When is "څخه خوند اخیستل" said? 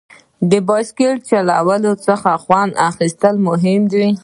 2.07-3.35